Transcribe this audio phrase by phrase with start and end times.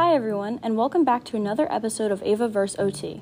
[0.00, 3.20] Hi, everyone, and welcome back to another episode of Ava Verse OT.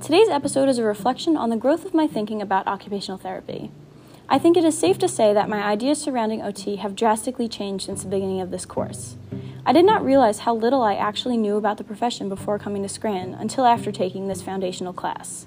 [0.00, 3.72] Today's episode is a reflection on the growth of my thinking about occupational therapy.
[4.28, 7.86] I think it is safe to say that my ideas surrounding OT have drastically changed
[7.86, 9.16] since the beginning of this course.
[9.66, 12.88] I did not realize how little I actually knew about the profession before coming to
[12.88, 15.46] Scranton until after taking this foundational class.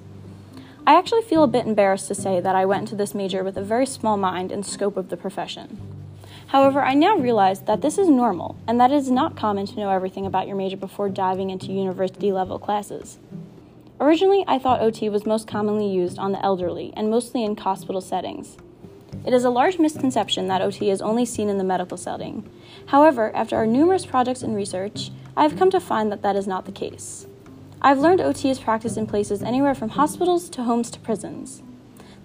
[0.85, 3.55] I actually feel a bit embarrassed to say that I went into this major with
[3.55, 5.94] a very small mind and scope of the profession.
[6.47, 9.75] However, I now realize that this is normal and that it is not common to
[9.75, 13.17] know everything about your major before diving into university level classes.
[13.99, 18.01] Originally, I thought OT was most commonly used on the elderly and mostly in hospital
[18.01, 18.57] settings.
[19.25, 22.47] It is a large misconception that OT is only seen in the medical setting.
[22.87, 26.45] However, after our numerous projects and research, I have come to find that that is
[26.45, 27.25] not the case.
[27.81, 31.63] I've learned OT is practiced in places anywhere from hospitals to homes to prisons.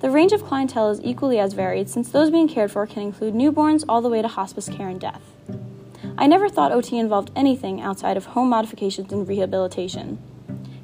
[0.00, 3.34] The range of clientele is equally as varied since those being cared for can include
[3.34, 5.20] newborns all the way to hospice care and death.
[6.16, 10.18] I never thought OT involved anything outside of home modifications and rehabilitation.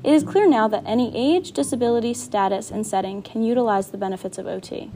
[0.04, 4.36] It is clear now that any age, disability, status, and setting can utilize the benefits
[4.36, 4.90] of OT.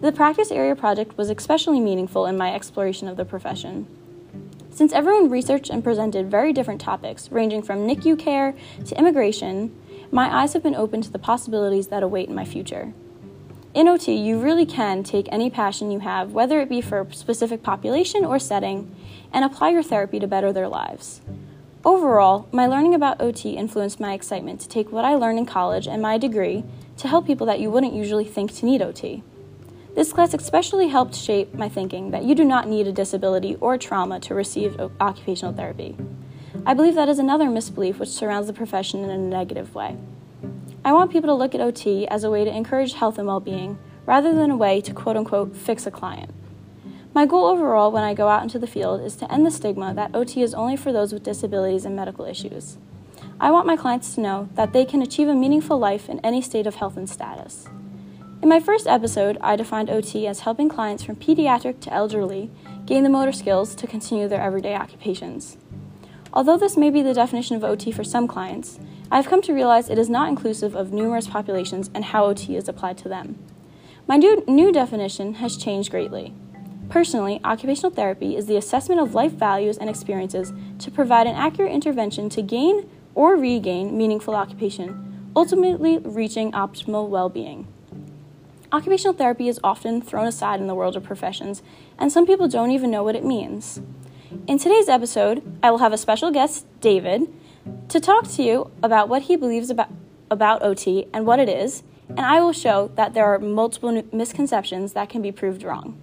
[0.00, 3.86] The practice area project was especially meaningful in my exploration of the profession.
[4.70, 8.54] Since everyone researched and presented very different topics, ranging from NICU care
[8.86, 9.78] to immigration,
[10.10, 12.94] my eyes have been open to the possibilities that await in my future.
[13.74, 17.14] In OT, you really can take any passion you have, whether it be for a
[17.14, 18.94] specific population or setting,
[19.30, 21.20] and apply your therapy to better their lives.
[21.84, 25.86] Overall, my learning about OT influenced my excitement to take what I learned in college
[25.86, 26.64] and my degree
[26.96, 29.22] to help people that you wouldn't usually think to need OT.
[29.94, 33.76] This class especially helped shape my thinking that you do not need a disability or
[33.76, 35.94] trauma to receive occupational therapy.
[36.64, 39.96] I believe that is another misbelief which surrounds the profession in a negative way.
[40.88, 43.40] I want people to look at OT as a way to encourage health and well
[43.40, 46.30] being rather than a way to quote unquote fix a client.
[47.12, 49.92] My goal overall when I go out into the field is to end the stigma
[49.92, 52.78] that OT is only for those with disabilities and medical issues.
[53.38, 56.40] I want my clients to know that they can achieve a meaningful life in any
[56.40, 57.68] state of health and status.
[58.40, 62.50] In my first episode, I defined OT as helping clients from pediatric to elderly
[62.86, 65.58] gain the motor skills to continue their everyday occupations.
[66.32, 68.78] Although this may be the definition of OT for some clients,
[69.10, 72.56] I have come to realize it is not inclusive of numerous populations and how OT
[72.56, 73.38] is applied to them.
[74.06, 76.34] My new, new definition has changed greatly.
[76.88, 81.72] Personally, occupational therapy is the assessment of life values and experiences to provide an accurate
[81.72, 87.66] intervention to gain or regain meaningful occupation, ultimately reaching optimal well being.
[88.70, 91.62] Occupational therapy is often thrown aside in the world of professions,
[91.98, 93.80] and some people don't even know what it means.
[94.30, 97.32] In today's episode, I will have a special guest, David,
[97.88, 99.88] to talk to you about what he believes about,
[100.30, 104.92] about OT and what it is, and I will show that there are multiple misconceptions
[104.92, 105.98] that can be proved wrong.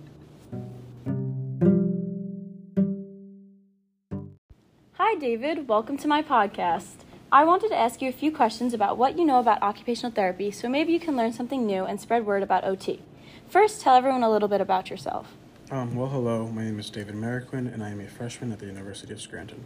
[4.94, 5.68] Hi, David.
[5.68, 7.03] Welcome to my podcast.
[7.31, 10.50] I wanted to ask you a few questions about what you know about occupational therapy
[10.50, 13.03] so maybe you can learn something new and spread word about OT.
[13.47, 15.35] First, tell everyone a little bit about yourself.
[15.72, 16.48] Um, well, hello.
[16.48, 19.66] My name is David Mariquin, and I am a freshman at the University of Scranton.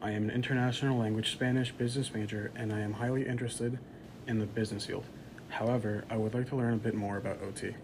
[0.00, 3.78] I am an international language Spanish business major and I am highly interested
[4.26, 5.04] in the business field.
[5.50, 7.74] However, I would like to learn a bit more about OT.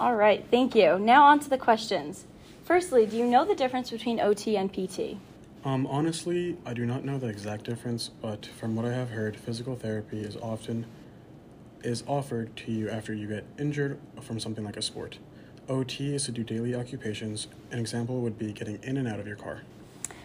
[0.00, 0.98] All right, thank you.
[0.98, 2.24] Now on to the questions.
[2.64, 5.18] Firstly, do you know the difference between OT and PT?
[5.66, 9.36] Um, honestly, I do not know the exact difference, but from what I have heard,
[9.36, 10.86] physical therapy is often
[11.82, 15.18] is offered to you after you get injured from something like a sport.
[15.68, 17.48] OT is to do daily occupations.
[17.70, 19.62] An example would be getting in and out of your car.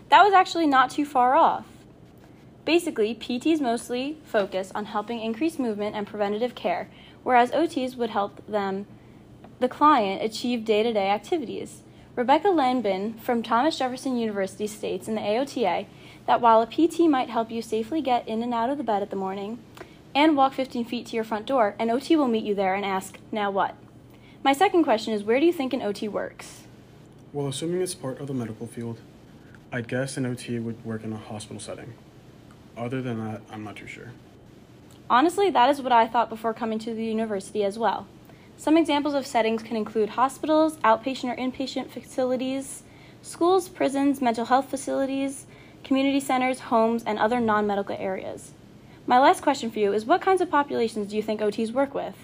[0.09, 1.66] That was actually not too far off.
[2.66, 6.90] Basically, PTs mostly focus on helping increase movement and preventative care,
[7.24, 8.85] whereas OTs would help them,
[9.59, 11.81] the client, achieve day to day activities.
[12.16, 15.88] Rebecca Langbein from Thomas Jefferson University states in the AOTA
[16.28, 19.02] that while a PT might help you safely get in and out of the bed
[19.02, 19.59] at the morning
[20.13, 22.85] and walk 15 feet to your front door, an OT will meet you there and
[22.85, 23.75] ask, Now what?
[24.44, 26.63] My second question is Where do you think an OT works?
[27.32, 28.97] Well, assuming it's part of the medical field,
[29.72, 31.93] I'd guess an OT would work in a hospital setting.
[32.76, 34.11] Other than that, I'm not too sure.
[35.11, 38.08] Honestly, that is what I thought before coming to the university as well.
[38.58, 42.82] Some examples of settings can include hospitals, outpatient or inpatient facilities,
[43.22, 45.46] schools, prisons, mental health facilities,
[45.84, 48.53] community centers, homes, and other non medical areas.
[49.05, 51.94] My last question for you is what kinds of populations do you think OTs work
[51.94, 52.16] with?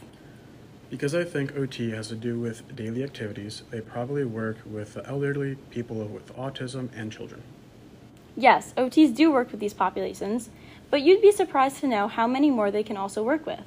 [0.90, 5.06] Because I think OT has to do with daily activities, they probably work with the
[5.06, 7.44] elderly, people with autism, and children.
[8.38, 10.50] Yes, OTs do work with these populations,
[10.90, 13.62] but you'd be surprised to know how many more they can also work with.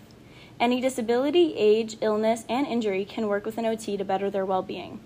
[0.59, 4.63] Any disability, age, illness, and injury can work with an OT to better their well
[4.63, 5.01] being.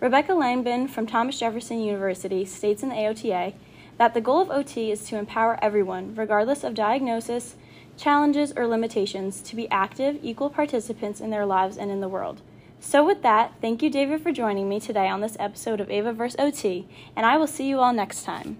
[0.00, 3.54] Rebecca Langbein from Thomas Jefferson University states in the AOTA
[3.98, 7.56] that the goal of OT is to empower everyone, regardless of diagnosis,
[7.98, 12.40] challenges, or limitations, to be active, equal participants in their lives and in the world.
[12.80, 16.12] So, with that, thank you, David, for joining me today on this episode of Ava
[16.12, 16.36] vs.
[16.38, 16.86] OT,
[17.16, 18.56] and I will see you all next time.